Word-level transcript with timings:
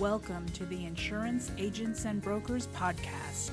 Welcome 0.00 0.48
to 0.54 0.66
the 0.66 0.86
Insurance 0.86 1.52
Agents 1.56 2.04
and 2.04 2.20
Brokers 2.20 2.66
Podcast. 2.74 3.52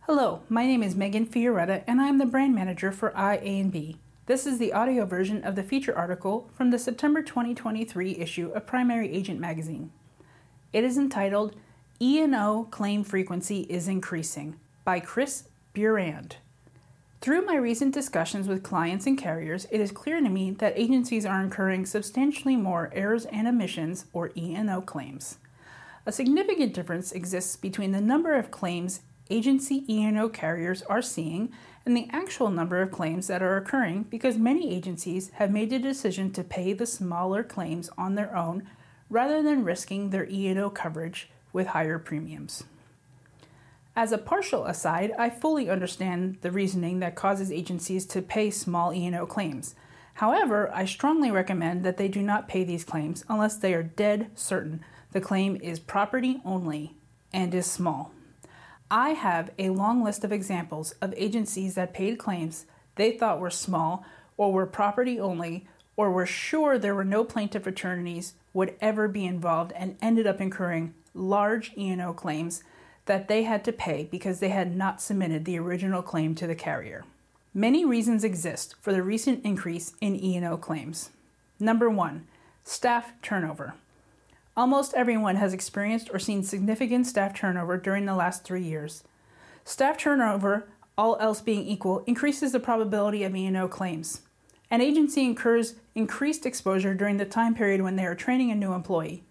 Hello, 0.00 0.42
my 0.50 0.66
name 0.66 0.82
is 0.82 0.94
Megan 0.94 1.24
Fioretta, 1.24 1.82
and 1.86 1.98
I'm 1.98 2.18
the 2.18 2.26
brand 2.26 2.54
manager 2.54 2.92
for 2.92 3.10
IA&B. 3.16 3.96
This 4.26 4.46
is 4.46 4.58
the 4.58 4.74
audio 4.74 5.06
version 5.06 5.42
of 5.44 5.54
the 5.54 5.62
feature 5.62 5.96
article 5.96 6.50
from 6.52 6.68
the 6.68 6.78
September 6.78 7.22
2023 7.22 8.16
issue 8.16 8.50
of 8.50 8.66
Primary 8.66 9.10
Agent 9.10 9.40
Magazine. 9.40 9.92
It 10.74 10.84
is 10.84 10.98
entitled 10.98 11.56
E&O 12.00 12.68
Claim 12.70 13.02
Frequency 13.02 13.62
is 13.70 13.88
Increasing 13.88 14.56
by 14.84 15.00
Chris 15.00 15.44
Burand. 15.72 16.36
Through 17.20 17.46
my 17.46 17.56
recent 17.56 17.92
discussions 17.92 18.46
with 18.46 18.62
clients 18.62 19.04
and 19.04 19.18
carriers, 19.18 19.66
it 19.72 19.80
is 19.80 19.90
clear 19.90 20.20
to 20.20 20.28
me 20.28 20.52
that 20.52 20.78
agencies 20.78 21.26
are 21.26 21.42
incurring 21.42 21.84
substantially 21.84 22.54
more 22.54 22.92
errors 22.94 23.24
and 23.26 23.48
omissions, 23.48 24.04
or 24.12 24.30
E&O 24.36 24.80
claims. 24.82 25.38
A 26.06 26.12
significant 26.12 26.72
difference 26.72 27.10
exists 27.10 27.56
between 27.56 27.90
the 27.90 28.00
number 28.00 28.34
of 28.34 28.52
claims 28.52 29.00
agency 29.30 29.84
E&O 29.92 30.28
carriers 30.28 30.82
are 30.82 31.02
seeing 31.02 31.52
and 31.84 31.96
the 31.96 32.08
actual 32.12 32.50
number 32.50 32.80
of 32.80 32.92
claims 32.92 33.26
that 33.26 33.42
are 33.42 33.56
occurring 33.56 34.04
because 34.04 34.38
many 34.38 34.72
agencies 34.72 35.30
have 35.34 35.50
made 35.50 35.70
the 35.70 35.78
decision 35.80 36.30
to 36.30 36.44
pay 36.44 36.72
the 36.72 36.86
smaller 36.86 37.42
claims 37.42 37.90
on 37.98 38.14
their 38.14 38.34
own 38.36 38.68
rather 39.10 39.42
than 39.42 39.64
risking 39.64 40.10
their 40.10 40.26
E&O 40.30 40.70
coverage 40.70 41.28
with 41.52 41.68
higher 41.68 41.98
premiums. 41.98 42.62
As 43.98 44.12
a 44.12 44.16
partial 44.16 44.64
aside, 44.66 45.10
I 45.18 45.28
fully 45.28 45.68
understand 45.68 46.38
the 46.42 46.52
reasoning 46.52 47.00
that 47.00 47.16
causes 47.16 47.50
agencies 47.50 48.06
to 48.06 48.22
pay 48.22 48.48
small 48.48 48.94
E&O 48.94 49.26
claims. 49.26 49.74
However, 50.14 50.70
I 50.72 50.84
strongly 50.84 51.32
recommend 51.32 51.84
that 51.84 51.96
they 51.96 52.06
do 52.06 52.22
not 52.22 52.46
pay 52.46 52.62
these 52.62 52.84
claims 52.84 53.24
unless 53.28 53.56
they 53.56 53.74
are 53.74 53.82
dead 53.82 54.30
certain 54.36 54.84
the 55.10 55.20
claim 55.20 55.56
is 55.56 55.80
property 55.80 56.40
only 56.44 56.94
and 57.32 57.52
is 57.52 57.66
small. 57.66 58.12
I 58.88 59.14
have 59.14 59.50
a 59.58 59.70
long 59.70 60.04
list 60.04 60.22
of 60.22 60.30
examples 60.30 60.92
of 61.02 61.12
agencies 61.16 61.74
that 61.74 61.92
paid 61.92 62.20
claims 62.20 62.66
they 62.94 63.10
thought 63.10 63.40
were 63.40 63.50
small 63.50 64.04
or 64.36 64.52
were 64.52 64.66
property 64.66 65.18
only 65.18 65.66
or 65.96 66.12
were 66.12 66.24
sure 66.24 66.78
there 66.78 66.94
were 66.94 67.04
no 67.04 67.24
plaintiff 67.24 67.66
attorneys 67.66 68.34
would 68.52 68.76
ever 68.80 69.08
be 69.08 69.26
involved 69.26 69.72
and 69.74 69.96
ended 70.00 70.24
up 70.24 70.40
incurring 70.40 70.94
large 71.14 71.72
E&O 71.76 72.12
claims 72.12 72.62
that 73.08 73.26
they 73.26 73.42
had 73.42 73.64
to 73.64 73.72
pay 73.72 74.04
because 74.04 74.38
they 74.38 74.50
had 74.50 74.76
not 74.76 75.00
submitted 75.00 75.44
the 75.44 75.58
original 75.58 76.02
claim 76.02 76.34
to 76.36 76.46
the 76.46 76.54
carrier. 76.54 77.04
Many 77.52 77.84
reasons 77.84 78.22
exist 78.22 78.76
for 78.80 78.92
the 78.92 79.02
recent 79.02 79.44
increase 79.44 79.94
in 80.00 80.14
E&O 80.14 80.56
claims. 80.58 81.10
Number 81.58 81.90
1, 81.90 82.26
staff 82.62 83.12
turnover. 83.20 83.74
Almost 84.56 84.94
everyone 84.94 85.36
has 85.36 85.52
experienced 85.52 86.10
or 86.12 86.18
seen 86.18 86.42
significant 86.42 87.06
staff 87.06 87.34
turnover 87.34 87.76
during 87.78 88.04
the 88.04 88.14
last 88.14 88.44
3 88.44 88.62
years. 88.62 89.02
Staff 89.64 89.98
turnover, 89.98 90.68
all 90.96 91.16
else 91.18 91.40
being 91.40 91.66
equal, 91.66 92.04
increases 92.06 92.52
the 92.52 92.60
probability 92.60 93.24
of 93.24 93.34
E&O 93.34 93.68
claims. 93.68 94.20
An 94.70 94.82
agency 94.82 95.24
incurs 95.24 95.76
increased 95.94 96.44
exposure 96.44 96.92
during 96.92 97.16
the 97.16 97.24
time 97.24 97.54
period 97.54 97.80
when 97.80 97.96
they 97.96 98.04
are 98.04 98.14
training 98.14 98.50
a 98.50 98.54
new 98.54 98.74
employee. 98.74 99.22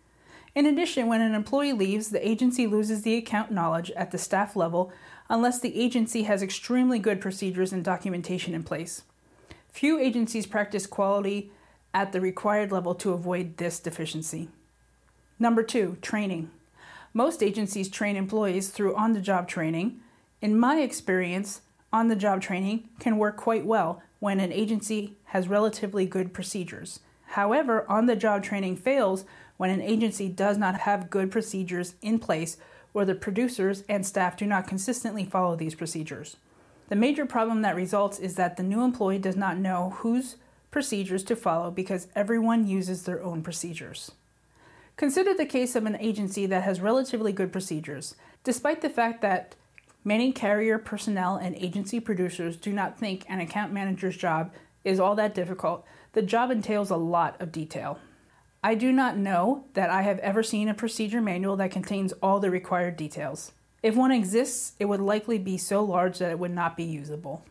In 0.58 0.66
addition, 0.66 1.06
when 1.06 1.22
an 1.22 1.36
employee 1.36 1.72
leaves, 1.72 2.10
the 2.10 2.28
agency 2.28 2.66
loses 2.66 3.04
the 3.04 3.16
account 3.16 3.52
knowledge 3.52 3.92
at 3.92 4.10
the 4.10 4.18
staff 4.18 4.56
level 4.56 4.92
unless 5.30 5.60
the 5.60 5.80
agency 5.80 6.24
has 6.24 6.42
extremely 6.42 6.98
good 6.98 7.22
procedures 7.22 7.72
and 7.72 7.86
documentation 7.86 8.56
in 8.56 8.64
place. 8.64 9.04
Few 9.72 10.00
agencies 10.00 10.48
practice 10.48 10.88
quality 10.88 11.52
at 11.94 12.12
the 12.12 12.20
required 12.20 12.72
level 12.72 12.96
to 12.96 13.14
avoid 13.14 13.58
this 13.58 13.80
deficiency. 13.80 14.50
Number 15.38 15.62
two, 15.62 15.98
training. 16.02 16.50
Most 17.14 17.44
agencies 17.44 17.88
train 17.88 18.16
employees 18.16 18.70
through 18.70 18.96
on 18.96 19.14
the 19.14 19.22
job 19.22 19.48
training. 19.48 20.00
In 20.42 20.58
my 20.58 20.80
experience, 20.80 21.62
on 21.94 22.08
the 22.08 22.16
job 22.16 22.42
training 22.42 22.90
can 23.00 23.20
work 23.20 23.38
quite 23.38 23.68
well 23.68 24.02
when 24.18 24.40
an 24.40 24.52
agency 24.52 25.18
has 25.26 25.48
relatively 25.48 26.08
good 26.08 26.34
procedures. 26.34 27.02
However, 27.32 27.86
on 27.88 28.08
the 28.08 28.16
job 28.16 28.42
training 28.42 28.78
fails 28.78 29.24
when 29.58 29.70
an 29.70 29.82
agency 29.82 30.30
does 30.30 30.58
not 30.58 30.82
have 30.82 31.10
good 31.10 31.32
procedures 31.32 31.96
in 32.02 32.20
place 32.20 32.58
or 32.94 33.06
the 33.06 33.16
producers 33.16 33.84
and 33.90 34.06
staff 34.06 34.38
do 34.38 34.46
not 34.46 34.68
consistently 34.68 35.26
follow 35.26 35.56
these 35.56 35.76
procedures. 35.76 36.38
The 36.90 36.96
major 36.96 37.26
problem 37.26 37.62
that 37.64 37.76
results 37.76 38.18
is 38.18 38.36
that 38.36 38.56
the 38.56 38.64
new 38.64 38.82
employee 38.82 39.20
does 39.20 39.36
not 39.36 39.58
know 39.58 39.96
whose 39.98 40.38
procedures 40.72 41.24
to 41.26 41.36
follow 41.36 41.70
because 41.70 42.08
everyone 42.16 42.68
uses 42.68 43.04
their 43.04 43.22
own 43.22 43.42
procedures. 43.42 44.12
Consider 44.96 45.34
the 45.34 45.46
case 45.46 45.76
of 45.76 45.86
an 45.86 45.98
agency 46.00 46.46
that 46.48 46.64
has 46.64 46.82
relatively 46.82 47.32
good 47.32 47.52
procedures, 47.52 48.16
despite 48.44 48.82
the 48.82 48.90
fact 48.90 49.22
that 49.22 49.56
many 50.04 50.32
carrier 50.32 50.78
personnel 50.78 51.36
and 51.36 51.56
agency 51.56 52.00
producers 52.00 52.56
do 52.56 52.72
not 52.72 52.98
think 52.98 53.26
an 53.28 53.40
account 53.40 53.72
manager's 53.72 54.18
job 54.18 54.52
is 54.84 55.00
all 55.00 55.14
that 55.16 55.36
difficult. 55.36 55.86
The 56.14 56.22
job 56.22 56.50
entails 56.50 56.90
a 56.90 56.96
lot 56.96 57.40
of 57.40 57.52
detail. 57.52 58.00
I 58.64 58.76
do 58.76 58.92
not 58.92 59.18
know 59.18 59.66
that 59.74 59.90
I 59.90 60.02
have 60.02 60.20
ever 60.20 60.42
seen 60.42 60.68
a 60.68 60.74
procedure 60.74 61.22
manual 61.22 61.56
that 61.58 61.72
contains 61.72 62.14
all 62.22 62.40
the 62.40 62.50
required 62.50 62.98
details. 62.98 63.52
If 63.84 63.96
one 63.96 64.12
exists, 64.12 64.74
it 64.80 64.86
would 64.86 65.00
likely 65.00 65.38
be 65.38 65.58
so 65.58 65.84
large 65.84 66.18
that 66.18 66.32
it 66.32 66.40
would 66.40 66.52
not 66.52 66.76
be 66.76 66.84
usable. 66.84 67.46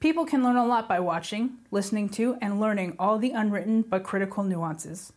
People 0.00 0.26
can 0.26 0.44
learn 0.44 0.56
a 0.56 0.66
lot 0.66 0.88
by 0.88 1.00
watching, 1.00 1.58
listening 1.70 2.08
to, 2.10 2.36
and 2.40 2.60
learning 2.60 2.94
all 2.98 3.18
the 3.18 3.30
unwritten 3.30 3.82
but 3.82 4.04
critical 4.04 4.44
nuances. 4.44 5.12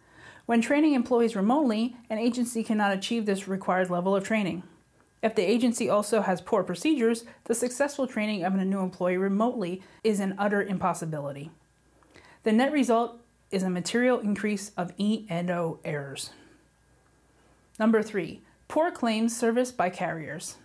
When 0.46 0.62
training 0.62 0.94
employees 0.94 1.36
remotely, 1.36 1.96
an 2.10 2.18
agency 2.18 2.64
cannot 2.64 2.94
achieve 2.94 3.26
this 3.26 3.48
required 3.48 3.90
level 3.90 4.16
of 4.16 4.24
training. 4.24 4.64
If 5.22 5.36
the 5.36 5.44
agency 5.44 5.88
also 5.88 6.22
has 6.22 6.42
poor 6.42 6.64
procedures, 6.64 7.26
the 7.46 7.54
successful 7.54 8.08
training 8.08 8.44
of 8.44 8.56
a 8.56 8.66
new 8.66 8.80
employee 8.80 9.18
remotely 9.18 9.84
is 10.04 10.20
an 10.20 10.36
utter 10.38 10.64
impossibility. 10.64 11.52
The 12.44 12.52
net 12.52 12.72
result 12.72 13.21
is 13.52 13.64
a 13.64 13.70
material 13.70 14.20
increase 14.20 14.72
of 14.78 14.94
E&O 14.98 15.80
errors. 15.84 16.32
Number 17.78 18.02
3, 18.02 18.42
poor 18.68 18.92
claims 18.92 19.38
service 19.38 19.72
by 19.72 19.90
carriers. 19.90 20.56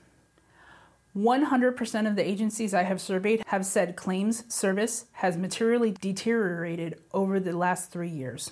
100% 1.16 2.06
of 2.06 2.14
the 2.14 2.28
agencies 2.28 2.74
I 2.74 2.82
have 2.82 3.00
surveyed 3.00 3.42
have 3.46 3.64
said 3.64 3.96
claims 3.96 4.44
service 4.52 5.06
has 5.12 5.36
materially 5.36 5.92
deteriorated 5.92 7.00
over 7.14 7.40
the 7.40 7.56
last 7.56 7.90
3 7.90 8.08
years. 8.08 8.50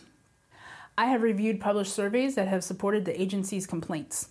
I 0.96 1.06
have 1.06 1.22
reviewed 1.22 1.60
published 1.60 1.92
surveys 1.92 2.36
that 2.36 2.48
have 2.48 2.64
supported 2.64 3.04
the 3.04 3.20
agency's 3.20 3.66
complaints. 3.66 4.30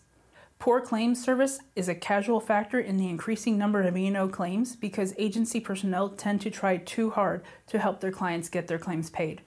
Poor 0.57 0.79
claims 0.79 1.21
service 1.21 1.59
is 1.75 1.89
a 1.89 1.93
casual 1.93 2.39
factor 2.39 2.79
in 2.79 2.97
the 2.97 3.09
increasing 3.09 3.57
number 3.57 3.83
of 3.83 3.97
E&O 3.97 4.29
claims 4.29 4.75
because 4.77 5.13
agency 5.17 5.59
personnel 5.59 6.09
tend 6.09 6.39
to 6.41 6.49
try 6.49 6.77
too 6.77 7.09
hard 7.09 7.43
to 7.67 7.79
help 7.79 7.99
their 7.99 8.11
clients 8.11 8.49
get 8.49 8.67
their 8.67 8.79
claims 8.79 9.09
paid. 9.09 9.41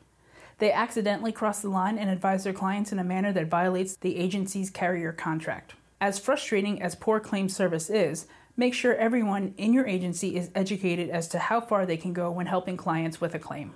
They 0.58 0.72
accidentally 0.72 1.32
cross 1.32 1.60
the 1.60 1.68
line 1.68 1.98
and 1.98 2.08
advise 2.08 2.44
their 2.44 2.52
clients 2.52 2.90
in 2.90 2.98
a 2.98 3.04
manner 3.04 3.32
that 3.32 3.48
violates 3.48 3.96
the 3.96 4.16
agency's 4.16 4.70
carrier 4.70 5.12
contract. 5.12 5.74
As 6.00 6.18
frustrating 6.18 6.80
as 6.80 6.94
poor 6.94 7.20
claim 7.20 7.48
service 7.48 7.90
is, 7.90 8.26
make 8.56 8.72
sure 8.72 8.94
everyone 8.94 9.54
in 9.58 9.74
your 9.74 9.86
agency 9.86 10.36
is 10.36 10.50
educated 10.54 11.10
as 11.10 11.28
to 11.28 11.38
how 11.38 11.60
far 11.60 11.84
they 11.84 11.98
can 11.98 12.14
go 12.14 12.30
when 12.30 12.46
helping 12.46 12.76
clients 12.76 13.20
with 13.20 13.34
a 13.34 13.38
claim. 13.38 13.74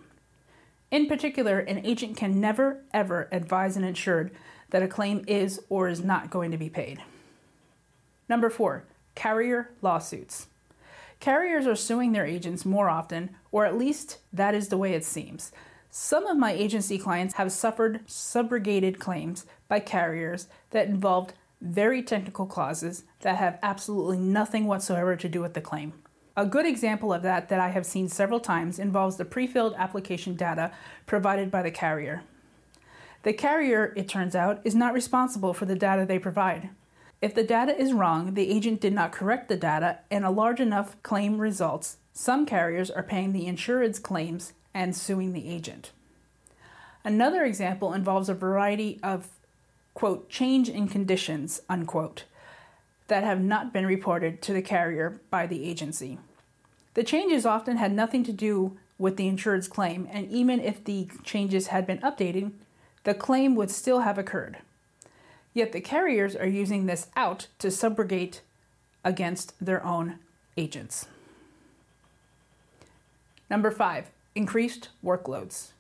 In 0.90 1.06
particular, 1.06 1.60
an 1.60 1.84
agent 1.84 2.16
can 2.16 2.40
never, 2.40 2.82
ever 2.92 3.28
advise 3.30 3.76
an 3.76 3.84
insured 3.84 4.32
that 4.70 4.82
a 4.82 4.88
claim 4.88 5.24
is 5.26 5.60
or 5.68 5.88
is 5.88 6.02
not 6.02 6.30
going 6.30 6.50
to 6.50 6.58
be 6.58 6.70
paid. 6.70 7.02
Number 8.28 8.48
four, 8.48 8.84
carrier 9.14 9.70
lawsuits. 9.82 10.46
Carriers 11.20 11.66
are 11.66 11.76
suing 11.76 12.12
their 12.12 12.24
agents 12.24 12.64
more 12.64 12.88
often, 12.88 13.30
or 13.52 13.66
at 13.66 13.76
least 13.76 14.18
that 14.32 14.54
is 14.54 14.68
the 14.68 14.78
way 14.78 14.94
it 14.94 15.04
seems. 15.04 15.52
Some 15.92 16.26
of 16.26 16.36
my 16.36 16.52
agency 16.52 16.98
clients 16.98 17.34
have 17.34 17.50
suffered 17.50 18.06
subrogated 18.06 19.00
claims 19.00 19.44
by 19.66 19.80
carriers 19.80 20.46
that 20.70 20.86
involved 20.86 21.32
very 21.60 22.00
technical 22.00 22.46
clauses 22.46 23.02
that 23.22 23.36
have 23.36 23.58
absolutely 23.60 24.18
nothing 24.18 24.66
whatsoever 24.66 25.16
to 25.16 25.28
do 25.28 25.40
with 25.40 25.54
the 25.54 25.60
claim. 25.60 25.92
A 26.36 26.46
good 26.46 26.64
example 26.64 27.12
of 27.12 27.22
that 27.22 27.48
that 27.48 27.58
I 27.58 27.70
have 27.70 27.84
seen 27.84 28.08
several 28.08 28.38
times 28.38 28.78
involves 28.78 29.16
the 29.16 29.24
pre-filled 29.24 29.74
application 29.76 30.36
data 30.36 30.70
provided 31.06 31.50
by 31.50 31.62
the 31.62 31.72
carrier. 31.72 32.22
The 33.24 33.32
carrier, 33.32 33.92
it 33.96 34.08
turns 34.08 34.36
out, 34.36 34.60
is 34.62 34.76
not 34.76 34.94
responsible 34.94 35.52
for 35.52 35.66
the 35.66 35.74
data 35.74 36.06
they 36.06 36.20
provide. 36.20 36.70
If 37.20 37.34
the 37.34 37.42
data 37.42 37.76
is 37.76 37.92
wrong, 37.92 38.34
the 38.34 38.48
agent 38.48 38.80
did 38.80 38.94
not 38.94 39.12
correct 39.12 39.48
the 39.48 39.56
data, 39.56 39.98
and 40.10 40.24
a 40.24 40.30
large 40.30 40.60
enough 40.60 40.96
claim 41.02 41.38
results, 41.38 41.98
some 42.12 42.46
carriers 42.46 42.90
are 42.90 43.02
paying 43.02 43.32
the 43.32 43.46
insured's 43.46 43.98
claims 43.98 44.52
and 44.74 44.94
suing 44.96 45.32
the 45.32 45.48
agent. 45.48 45.92
Another 47.04 47.44
example 47.44 47.92
involves 47.92 48.28
a 48.28 48.34
variety 48.34 49.00
of, 49.02 49.28
quote, 49.94 50.28
change 50.28 50.68
in 50.68 50.88
conditions, 50.88 51.60
unquote, 51.68 52.24
that 53.08 53.24
have 53.24 53.40
not 53.40 53.72
been 53.72 53.86
reported 53.86 54.42
to 54.42 54.52
the 54.52 54.62
carrier 54.62 55.20
by 55.30 55.46
the 55.46 55.64
agency. 55.64 56.18
The 56.94 57.04
changes 57.04 57.46
often 57.46 57.76
had 57.76 57.92
nothing 57.92 58.22
to 58.24 58.32
do 58.32 58.76
with 58.98 59.16
the 59.16 59.28
insured's 59.28 59.68
claim, 59.68 60.06
and 60.12 60.30
even 60.30 60.60
if 60.60 60.84
the 60.84 61.08
changes 61.24 61.68
had 61.68 61.86
been 61.86 61.98
updated, 61.98 62.52
the 63.04 63.14
claim 63.14 63.54
would 63.54 63.70
still 63.70 64.00
have 64.00 64.18
occurred. 64.18 64.58
Yet 65.54 65.72
the 65.72 65.80
carriers 65.80 66.36
are 66.36 66.46
using 66.46 66.86
this 66.86 67.08
out 67.16 67.46
to 67.58 67.68
subrogate 67.68 68.40
against 69.04 69.54
their 69.58 69.84
own 69.84 70.18
agents. 70.56 71.06
Number 73.48 73.70
five, 73.70 74.10
increased 74.34 74.88
workloads. 75.04 75.70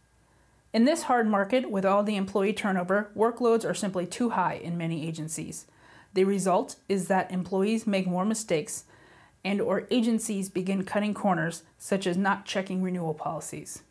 In 0.72 0.84
this 0.84 1.04
hard 1.04 1.26
market, 1.26 1.70
with 1.70 1.84
all 1.84 2.02
the 2.02 2.16
employee 2.16 2.52
turnover, 2.52 3.10
workloads 3.16 3.68
are 3.68 3.74
simply 3.74 4.06
too 4.06 4.30
high 4.30 4.54
in 4.54 4.78
many 4.78 5.06
agencies. 5.06 5.66
The 6.14 6.24
result 6.24 6.76
is 6.88 7.08
that 7.08 7.30
employees 7.30 7.86
make 7.86 8.06
more 8.06 8.24
mistakes 8.24 8.84
and 9.44 9.60
or 9.60 9.86
agencies 9.90 10.48
begin 10.48 10.84
cutting 10.84 11.14
corners 11.14 11.62
such 11.78 12.06
as 12.06 12.16
not 12.16 12.44
checking 12.44 12.82
renewal 12.82 13.14
policies. 13.14 13.82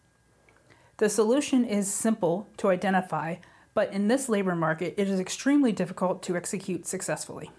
The 0.98 1.10
solution 1.10 1.66
is 1.66 1.92
simple 1.92 2.48
to 2.58 2.70
identify, 2.70 3.36
but 3.74 3.92
in 3.92 4.08
this 4.08 4.30
labor 4.30 4.56
market 4.56 4.94
it 4.98 5.08
is 5.08 5.20
extremely 5.20 5.72
difficult 5.72 6.22
to 6.24 6.36
execute 6.36 6.86
successfully. 6.86 7.52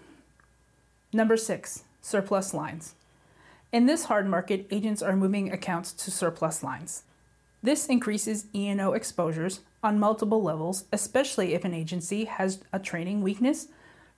Number 1.11 1.35
6, 1.35 1.83
surplus 2.01 2.53
lines. 2.53 2.95
In 3.71 3.85
this 3.85 4.05
hard 4.05 4.27
market, 4.27 4.67
agents 4.69 5.01
are 5.01 5.15
moving 5.15 5.49
accounts 5.49 5.93
to 5.93 6.11
surplus 6.11 6.61
lines. 6.61 7.03
This 7.63 7.85
increases 7.85 8.47
E&O 8.53 8.91
exposures 8.91 9.61
on 9.81 9.97
multiple 9.97 10.43
levels, 10.43 10.85
especially 10.91 11.53
if 11.53 11.63
an 11.63 11.73
agency 11.73 12.25
has 12.25 12.59
a 12.73 12.79
training 12.79 13.21
weakness, 13.21 13.67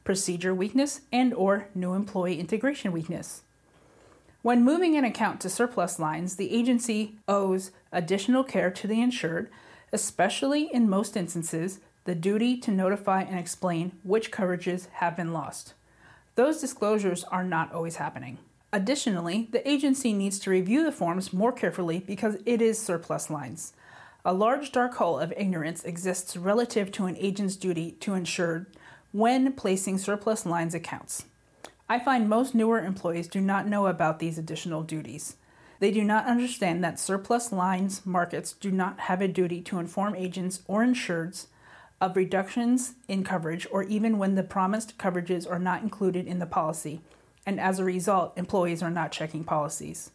procedure 0.03 0.55
weakness, 0.55 1.01
and 1.11 1.35
or 1.35 1.67
new 1.75 1.93
employee 1.93 2.39
integration 2.39 2.91
weakness. 2.91 3.43
When 4.41 4.63
moving 4.63 4.97
an 4.97 5.05
account 5.05 5.39
to 5.41 5.51
surplus 5.51 5.99
lines, 5.99 6.35
the 6.35 6.51
agency 6.51 7.19
owes 7.27 7.69
additional 7.91 8.43
care 8.43 8.71
to 8.71 8.87
the 8.87 9.01
insured, 9.01 9.51
especially 9.91 10.67
in 10.73 10.89
most 10.89 11.15
instances, 11.15 11.79
the 12.05 12.15
duty 12.15 12.57
to 12.57 12.71
notify 12.71 13.21
and 13.21 13.37
explain 13.37 13.99
which 14.03 14.31
coverages 14.31 14.89
have 14.93 15.15
been 15.15 15.31
lost. 15.31 15.75
Those 16.33 16.59
disclosures 16.59 17.23
are 17.25 17.43
not 17.43 17.71
always 17.71 17.97
happening. 17.97 18.39
Additionally, 18.73 19.47
the 19.51 19.69
agency 19.69 20.13
needs 20.13 20.39
to 20.39 20.49
review 20.49 20.83
the 20.83 20.91
forms 20.91 21.31
more 21.31 21.51
carefully 21.51 21.99
because 21.99 22.37
it 22.43 22.59
is 22.59 22.79
surplus 22.79 23.29
lines. 23.29 23.73
A 24.25 24.33
large 24.33 24.71
dark 24.71 24.95
hole 24.95 25.19
of 25.19 25.31
ignorance 25.37 25.83
exists 25.83 26.35
relative 26.35 26.91
to 26.93 27.05
an 27.05 27.15
agent's 27.19 27.55
duty 27.55 27.91
to 27.99 28.15
insure 28.15 28.65
when 29.11 29.53
placing 29.53 29.99
surplus 29.99 30.43
lines 30.43 30.73
accounts. 30.73 31.25
I 31.87 31.99
find 31.99 32.27
most 32.27 32.55
newer 32.55 32.83
employees 32.83 33.27
do 33.27 33.39
not 33.39 33.67
know 33.67 33.85
about 33.85 34.17
these 34.17 34.39
additional 34.39 34.81
duties. 34.81 35.35
They 35.79 35.91
do 35.91 36.03
not 36.03 36.25
understand 36.25 36.83
that 36.83 36.99
surplus 36.99 37.51
lines 37.51 38.03
markets 38.07 38.53
do 38.53 38.71
not 38.71 39.01
have 39.01 39.21
a 39.21 39.27
duty 39.27 39.61
to 39.61 39.77
inform 39.77 40.15
agents 40.15 40.61
or 40.67 40.83
insureds 40.83 41.45
of 42.01 42.15
reductions 42.15 42.95
in 43.07 43.23
coverage 43.23 43.67
or 43.69 43.83
even 43.83 44.17
when 44.17 44.33
the 44.33 44.41
promised 44.41 44.97
coverages 44.97 45.47
are 45.47 45.59
not 45.59 45.83
included 45.83 46.25
in 46.25 46.39
the 46.39 46.47
policy 46.47 47.01
and 47.45 47.59
as 47.59 47.79
a 47.79 47.83
result, 47.83 48.37
employees 48.37 48.81
are 48.81 48.89
not 48.89 49.11
checking 49.11 49.43
policies. 49.43 50.11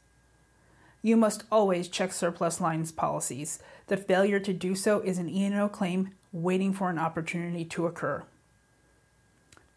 You 1.03 1.17
must 1.17 1.45
always 1.53 1.89
check 1.89 2.13
surplus 2.13 2.61
lines 2.61 2.91
policies. 2.91 3.61
The 3.87 3.97
failure 3.97 4.41
to 4.41 4.53
do 4.53 4.75
so 4.75 5.01
is 5.01 5.19
an 5.19 5.29
E&O 5.29 5.69
claim 5.69 6.11
waiting 6.33 6.73
for 6.73 6.91
an 6.91 6.99
opportunity 6.99 7.65
to 7.67 7.87
occur. 7.87 8.25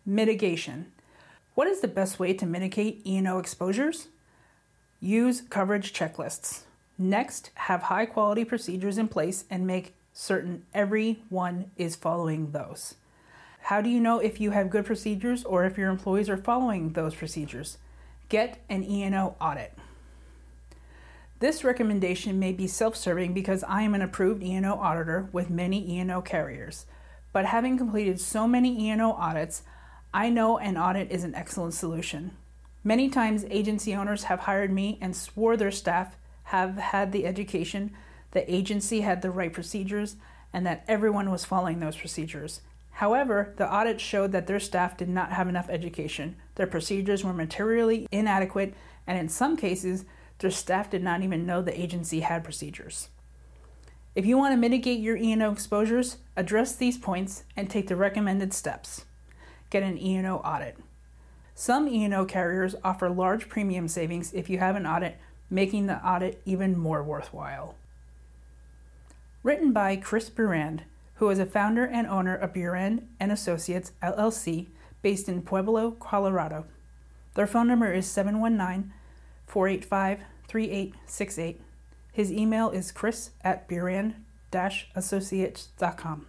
Mitigation. 0.05 0.91
What 1.53 1.67
is 1.67 1.81
the 1.81 1.87
best 1.87 2.19
way 2.19 2.33
to 2.33 2.45
mitigate 2.45 3.05
E&O 3.05 3.37
exposures? 3.37 4.07
Use 4.99 5.41
coverage 5.41 5.93
checklists. 5.93 6.61
Next, 6.97 7.51
have 7.55 7.83
high 7.83 8.05
quality 8.05 8.45
procedures 8.45 8.97
in 8.97 9.07
place 9.07 9.45
and 9.49 9.67
make 9.67 9.93
certain 10.13 10.65
everyone 10.73 11.71
is 11.77 11.95
following 11.95 12.51
those. 12.51 12.95
How 13.63 13.81
do 13.81 13.89
you 13.89 13.99
know 13.99 14.19
if 14.19 14.41
you 14.41 14.51
have 14.51 14.69
good 14.69 14.85
procedures 14.85 15.43
or 15.43 15.65
if 15.65 15.77
your 15.77 15.89
employees 15.89 16.29
are 16.29 16.37
following 16.37 16.93
those 16.93 17.15
procedures? 17.15 17.77
Get 18.27 18.59
an 18.69 18.83
E&O 18.83 19.35
audit. 19.39 19.77
This 21.39 21.63
recommendation 21.63 22.37
may 22.37 22.51
be 22.51 22.67
self-serving 22.67 23.33
because 23.33 23.63
I 23.63 23.81
am 23.81 23.95
an 23.95 24.01
approved 24.01 24.43
E&O 24.43 24.73
auditor 24.73 25.29
with 25.31 25.49
many 25.49 25.97
E&O 25.97 26.21
carriers. 26.21 26.85
But 27.33 27.45
having 27.45 27.77
completed 27.77 28.19
so 28.19 28.47
many 28.47 28.87
E&O 28.87 29.11
audits, 29.11 29.63
I 30.13 30.29
know 30.29 30.57
an 30.57 30.77
audit 30.77 31.11
is 31.11 31.23
an 31.23 31.35
excellent 31.35 31.73
solution. 31.73 32.37
Many 32.83 33.09
times 33.09 33.45
agency 33.49 33.95
owners 33.95 34.23
have 34.23 34.41
hired 34.41 34.71
me 34.71 34.97
and 35.01 35.15
swore 35.15 35.55
their 35.55 35.71
staff 35.71 36.15
have 36.45 36.75
had 36.77 37.11
the 37.11 37.25
education, 37.25 37.93
the 38.31 38.53
agency 38.53 39.01
had 39.01 39.21
the 39.21 39.31
right 39.31 39.53
procedures, 39.53 40.17
and 40.51 40.65
that 40.65 40.83
everyone 40.87 41.31
was 41.31 41.45
following 41.45 41.79
those 41.79 41.95
procedures. 41.95 42.61
However, 43.01 43.55
the 43.57 43.67
audit 43.67 43.99
showed 43.99 44.31
that 44.31 44.45
their 44.45 44.59
staff 44.59 44.95
did 44.95 45.09
not 45.09 45.31
have 45.31 45.47
enough 45.47 45.71
education, 45.71 46.35
their 46.53 46.67
procedures 46.67 47.23
were 47.23 47.33
materially 47.33 48.07
inadequate, 48.11 48.75
and 49.07 49.17
in 49.17 49.27
some 49.27 49.57
cases, 49.57 50.05
their 50.37 50.51
staff 50.51 50.91
did 50.91 51.01
not 51.01 51.23
even 51.23 51.43
know 51.43 51.63
the 51.63 51.81
agency 51.81 52.19
had 52.19 52.43
procedures. 52.43 53.09
If 54.13 54.27
you 54.27 54.37
want 54.37 54.53
to 54.53 54.57
mitigate 54.57 54.99
your 54.99 55.17
E&O 55.17 55.51
exposures, 55.51 56.17
address 56.37 56.75
these 56.75 56.99
points 56.99 57.43
and 57.57 57.71
take 57.71 57.87
the 57.87 57.95
recommended 57.95 58.53
steps. 58.53 59.05
Get 59.71 59.81
an 59.81 59.97
E&O 59.97 60.35
audit. 60.35 60.77
Some 61.55 61.87
E&O 61.87 62.25
carriers 62.25 62.75
offer 62.83 63.09
large 63.09 63.49
premium 63.49 63.87
savings 63.87 64.31
if 64.31 64.47
you 64.47 64.59
have 64.59 64.75
an 64.75 64.85
audit, 64.85 65.17
making 65.49 65.87
the 65.87 65.97
audit 66.07 66.39
even 66.45 66.77
more 66.77 67.01
worthwhile. 67.01 67.73
Written 69.41 69.73
by 69.73 69.95
Chris 69.95 70.29
Burand, 70.29 70.83
who 71.21 71.29
is 71.29 71.37
a 71.37 71.45
founder 71.45 71.85
and 71.85 72.07
owner 72.07 72.35
of 72.35 72.51
Burand 72.51 73.03
and 73.19 73.31
Associates 73.31 73.91
LLC 74.01 74.69
based 75.03 75.29
in 75.29 75.43
Pueblo, 75.43 75.91
Colorado. 75.91 76.65
Their 77.35 77.45
phone 77.45 77.67
number 77.67 77.93
is 77.93 78.07
719 78.07 78.91
485 79.45 80.23
3868. 80.47 81.61
His 82.11 82.31
email 82.31 82.71
is 82.71 82.91
chris 82.91 83.29
at 83.43 83.69
burand 83.69 84.15
associates.com. 84.51 86.25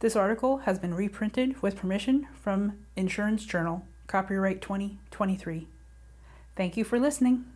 This 0.00 0.14
article 0.14 0.58
has 0.58 0.78
been 0.78 0.92
reprinted 0.92 1.62
with 1.62 1.76
permission 1.76 2.28
from 2.38 2.84
Insurance 2.94 3.46
Journal, 3.46 3.86
copyright 4.06 4.60
2023. 4.60 5.66
Thank 6.54 6.76
you 6.76 6.84
for 6.84 7.00
listening. 7.00 7.46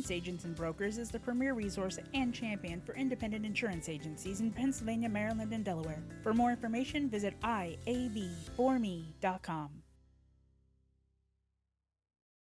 Insurance 0.00 0.16
Agents 0.16 0.44
and 0.46 0.56
Brokers 0.56 0.96
is 0.96 1.10
the 1.10 1.18
premier 1.18 1.52
resource 1.52 1.98
and 2.14 2.32
champion 2.32 2.80
for 2.80 2.94
independent 2.94 3.44
insurance 3.44 3.86
agencies 3.86 4.40
in 4.40 4.50
Pennsylvania, 4.50 5.10
Maryland, 5.10 5.52
and 5.52 5.62
Delaware. 5.62 6.02
For 6.22 6.32
more 6.32 6.50
information, 6.50 7.10
visit 7.10 7.38
iab4me.com. 7.42 9.68